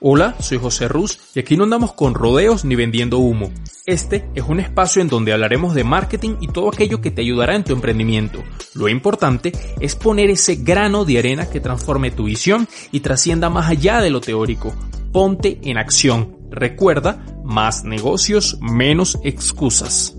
[0.00, 3.50] Hola, soy José Ruz y aquí no andamos con rodeos ni vendiendo humo.
[3.84, 7.56] Este es un espacio en donde hablaremos de marketing y todo aquello que te ayudará
[7.56, 8.44] en tu emprendimiento.
[8.74, 13.68] Lo importante es poner ese grano de arena que transforme tu visión y trascienda más
[13.68, 14.72] allá de lo teórico.
[15.10, 16.36] Ponte en acción.
[16.48, 20.16] Recuerda, más negocios, menos excusas.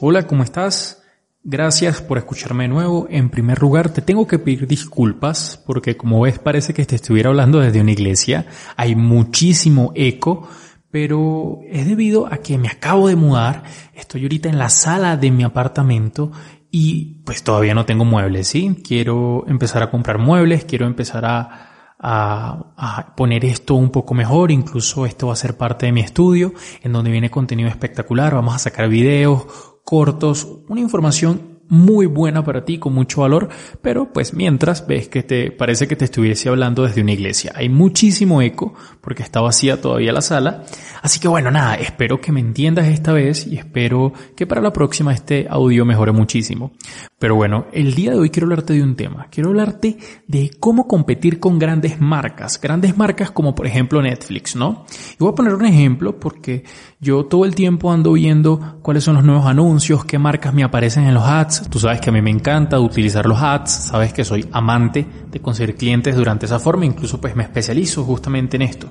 [0.00, 0.99] Hola, ¿cómo estás?
[1.42, 3.06] Gracias por escucharme de nuevo.
[3.08, 7.30] En primer lugar, te tengo que pedir disculpas porque como ves parece que te estuviera
[7.30, 8.46] hablando desde una iglesia.
[8.76, 10.46] Hay muchísimo eco,
[10.90, 13.62] pero es debido a que me acabo de mudar.
[13.94, 16.30] Estoy ahorita en la sala de mi apartamento
[16.70, 18.76] y pues todavía no tengo muebles, ¿sí?
[18.86, 24.50] Quiero empezar a comprar muebles, quiero empezar a, a, a, poner esto un poco mejor.
[24.50, 28.34] Incluso esto va a ser parte de mi estudio, en donde viene contenido espectacular.
[28.34, 33.48] Vamos a sacar videos, cortos, una información muy buena para ti, con mucho valor,
[33.80, 37.52] pero pues mientras ves que te parece que te estuviese hablando desde una iglesia.
[37.54, 40.64] Hay muchísimo eco porque está vacía todavía la sala.
[41.00, 44.72] Así que bueno, nada, espero que me entiendas esta vez y espero que para la
[44.72, 46.72] próxima este audio mejore muchísimo.
[47.20, 49.28] Pero bueno, el día de hoy quiero hablarte de un tema.
[49.30, 52.60] Quiero hablarte de cómo competir con grandes marcas.
[52.60, 54.86] Grandes marcas como por ejemplo Netflix, ¿no?
[55.12, 56.64] Y voy a poner un ejemplo porque
[57.02, 61.04] yo todo el tiempo ando viendo cuáles son los nuevos anuncios, qué marcas me aparecen
[61.04, 61.70] en los ads.
[61.70, 65.40] Tú sabes que a mí me encanta utilizar los ads, sabes que soy amante de
[65.40, 68.88] conseguir clientes durante esa forma, incluso pues me especializo justamente en esto.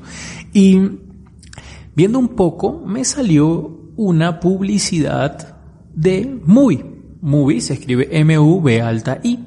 [0.54, 0.80] Y
[1.96, 5.58] viendo un poco, me salió una publicidad
[5.94, 6.86] de Movie.
[7.22, 9.40] Movie se escribe M-U-V alta I.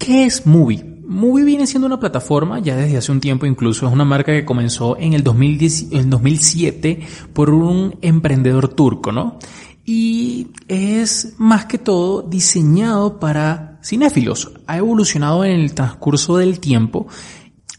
[0.00, 0.91] ¿Qué es Movie?
[1.12, 4.44] Movie viene siendo una plataforma ya desde hace un tiempo incluso, es una marca que
[4.44, 7.00] comenzó en el, 2010, el 2007
[7.32, 9.38] por un emprendedor turco, ¿no?
[9.84, 14.52] Y es más que todo diseñado para cinéfilos.
[14.66, 17.08] Ha evolucionado en el transcurso del tiempo.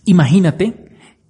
[0.05, 0.82] Imagínate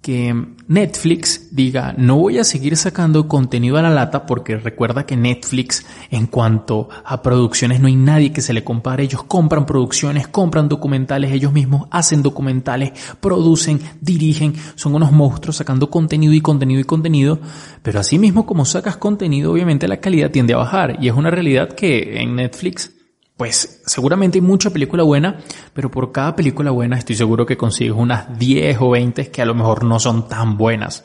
[0.04, 0.34] que
[0.68, 5.86] Netflix diga, no voy a seguir sacando contenido a la lata porque recuerda que Netflix
[6.10, 9.04] en cuanto a producciones no hay nadie que se le compare.
[9.04, 15.88] Ellos compran producciones, compran documentales, ellos mismos hacen documentales, producen, dirigen, son unos monstruos sacando
[15.88, 17.38] contenido y contenido y contenido.
[17.82, 21.30] Pero así mismo como sacas contenido, obviamente la calidad tiende a bajar y es una
[21.30, 22.92] realidad que en Netflix
[23.36, 25.40] pues seguramente hay mucha película buena,
[25.72, 29.46] pero por cada película buena estoy seguro que consigues unas 10 o 20 que a
[29.46, 31.04] lo mejor no son tan buenas.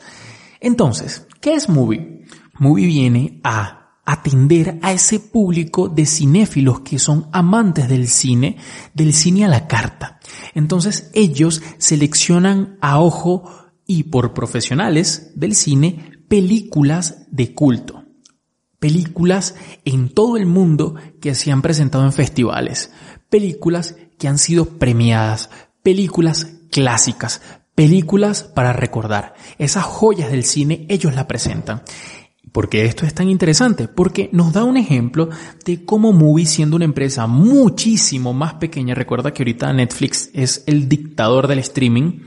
[0.60, 2.24] Entonces, ¿qué es Movie?
[2.58, 8.56] Movie viene a atender a ese público de cinéfilos que son amantes del cine,
[8.94, 10.20] del cine a la carta.
[10.54, 13.50] Entonces ellos seleccionan a ojo
[13.86, 17.99] y por profesionales del cine películas de culto
[18.80, 19.54] películas
[19.84, 22.90] en todo el mundo que se han presentado en festivales,
[23.28, 25.50] películas que han sido premiadas,
[25.82, 27.42] películas clásicas,
[27.74, 29.34] películas para recordar.
[29.58, 31.82] Esas joyas del cine ellos la presentan.
[32.52, 33.86] ¿Por qué esto es tan interesante?
[33.86, 35.28] Porque nos da un ejemplo
[35.64, 40.88] de cómo Movie, siendo una empresa muchísimo más pequeña, recuerda que ahorita Netflix es el
[40.88, 42.22] dictador del streaming,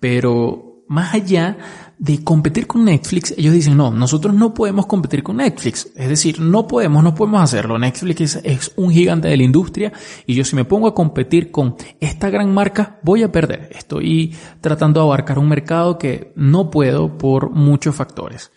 [0.00, 1.56] pero más allá
[1.98, 5.88] de competir con Netflix, ellos dicen, no, nosotros no podemos competir con Netflix.
[5.94, 7.78] Es decir, no podemos, no podemos hacerlo.
[7.78, 9.92] Netflix es, un gigante de la industria
[10.26, 13.68] y yo si me pongo a competir con esta gran marca, voy a perder.
[13.72, 18.50] Estoy tratando de abarcar un mercado que no puedo por muchos factores.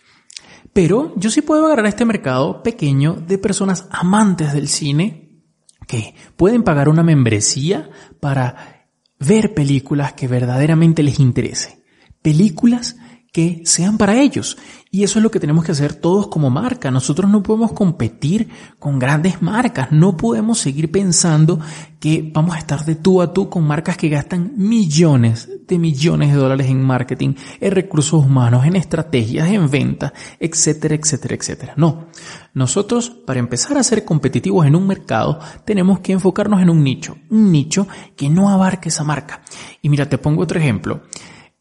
[0.72, 5.42] Pero yo sí puedo agarrar este mercado pequeño de personas amantes del cine
[5.86, 8.88] que pueden pagar una membresía para
[9.18, 11.81] ver películas que verdaderamente les interese.
[12.22, 12.96] Películas
[13.32, 14.58] que sean para ellos.
[14.90, 16.90] Y eso es lo que tenemos que hacer todos como marca.
[16.90, 19.90] Nosotros no podemos competir con grandes marcas.
[19.90, 21.58] No podemos seguir pensando
[21.98, 26.30] que vamos a estar de tú a tú con marcas que gastan millones de millones
[26.30, 31.72] de dólares en marketing, en recursos humanos, en estrategias, en venta, etcétera, etcétera, etcétera.
[31.78, 32.08] No.
[32.52, 37.16] Nosotros, para empezar a ser competitivos en un mercado, tenemos que enfocarnos en un nicho.
[37.30, 39.40] Un nicho que no abarque esa marca.
[39.80, 41.00] Y mira, te pongo otro ejemplo.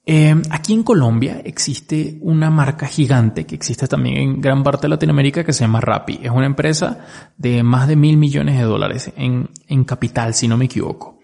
[0.04, 4.90] Eh, aquí en Colombia existe una marca gigante que existe también en gran parte de
[4.90, 6.20] Latinoamérica que se llama Rappi.
[6.24, 7.06] Es una empresa
[7.38, 11.20] de más de mil millones de dólares en, en capital, si no me equivoco.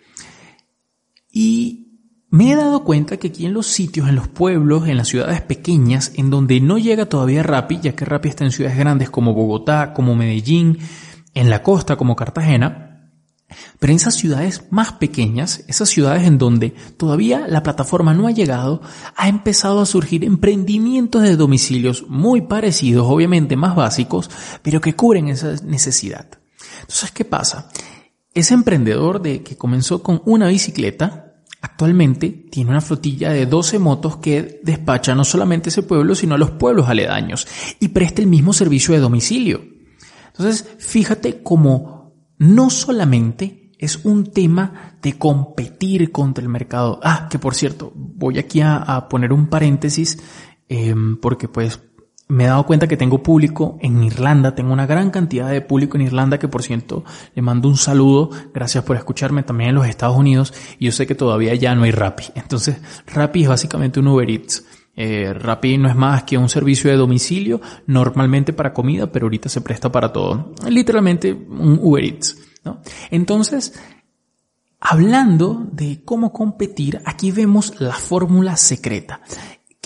[1.31, 1.87] Y
[2.29, 5.41] me he dado cuenta que aquí en los sitios, en los pueblos, en las ciudades
[5.41, 9.33] pequeñas, en donde no llega todavía Rappi, ya que Rappi está en ciudades grandes como
[9.33, 10.77] Bogotá, como Medellín,
[11.33, 12.86] en la costa como Cartagena,
[13.79, 18.31] pero en esas ciudades más pequeñas, esas ciudades en donde todavía la plataforma no ha
[18.31, 18.81] llegado,
[19.15, 24.29] ha empezado a surgir emprendimientos de domicilios muy parecidos, obviamente más básicos,
[24.61, 26.27] pero que cubren esa necesidad.
[26.81, 27.69] Entonces, ¿qué pasa?
[28.33, 34.17] Ese emprendedor de que comenzó con una bicicleta, actualmente tiene una flotilla de 12 motos
[34.17, 37.47] que despacha no solamente ese pueblo, sino a los pueblos aledaños
[37.79, 39.61] y presta el mismo servicio de domicilio.
[40.27, 41.96] Entonces, fíjate cómo
[42.37, 46.99] no solamente es un tema de competir contra el mercado.
[47.03, 50.19] Ah, que por cierto, voy aquí a, poner un paréntesis
[50.67, 51.79] em, porque pues
[52.29, 55.95] me he dado cuenta que tengo público en Irlanda, tengo una gran cantidad de público
[55.95, 59.87] en Irlanda que por cierto le mando un saludo, gracias por escucharme también en los
[59.87, 62.25] Estados Unidos y yo sé que todavía ya no hay Rappi.
[62.35, 64.65] Entonces Rappi es básicamente un Uber Eats.
[64.99, 65.33] Eh,
[65.77, 69.91] no es más que un servicio de domicilio, normalmente para comida, pero ahorita se presta
[69.91, 70.53] para todo.
[70.67, 72.35] Literalmente un Uber Eats.
[72.65, 72.81] ¿no?
[73.11, 73.79] Entonces,
[74.79, 79.21] hablando de cómo competir, aquí vemos la fórmula secreta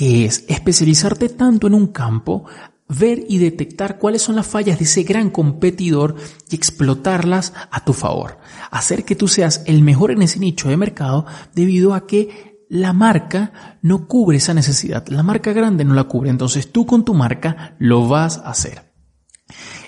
[0.02, 2.46] que es especializarte tanto en un campo,
[2.88, 6.16] ver y detectar cuáles son las fallas de ese gran competidor
[6.50, 8.40] y explotarlas a tu favor.
[8.72, 12.94] Hacer que tú seas el mejor en ese nicho de mercado debido a que la
[12.94, 15.06] marca no cubre esa necesidad.
[15.10, 16.30] La marca grande no la cubre.
[16.30, 18.94] Entonces tú con tu marca lo vas a hacer.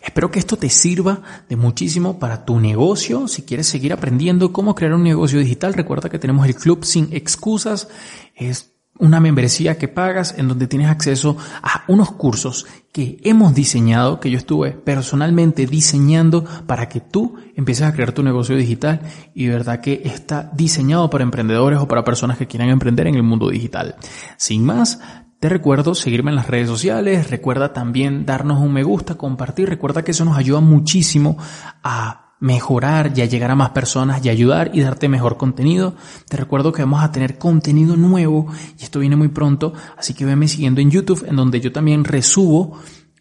[0.04, 3.30] Espero que esto te sirva de muchísimo para tu negocio.
[3.30, 7.08] Si quieres seguir aprendiendo cómo crear un negocio digital, recuerda que tenemos el club sin
[7.14, 7.88] excusas.
[8.36, 14.20] Es una membresía que pagas en donde tienes acceso a unos cursos que hemos diseñado,
[14.20, 19.02] que yo estuve personalmente diseñando para que tú empieces a crear tu negocio digital
[19.34, 23.24] y verdad que está diseñado para emprendedores o para personas que quieran emprender en el
[23.24, 23.96] mundo digital.
[24.38, 25.00] Sin más,
[25.40, 30.04] te recuerdo seguirme en las redes sociales, recuerda también darnos un me gusta, compartir, recuerda
[30.04, 31.38] que eso nos ayuda muchísimo
[31.84, 35.96] a mejorar y a llegar a más personas y ayudar y darte mejor contenido.
[36.28, 38.48] Te recuerdo que vamos a tener contenido nuevo
[38.78, 42.04] y esto viene muy pronto, así que venme siguiendo en YouTube en donde yo también
[42.04, 42.80] resubo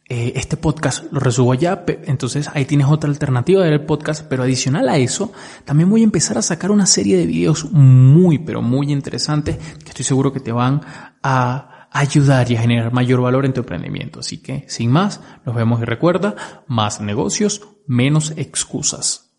[0.09, 4.89] eh, este podcast, lo resubo allá, entonces ahí tienes otra alternativa del podcast, pero adicional
[4.89, 5.33] a eso,
[5.65, 9.91] también voy a empezar a sacar una serie de videos muy, pero muy interesantes que
[9.91, 10.81] estoy seguro que te van
[11.23, 14.21] a ayudar y a generar mayor valor en tu emprendimiento.
[14.21, 19.32] Así que, sin más, nos vemos y recuerda, más negocios, menos excusas.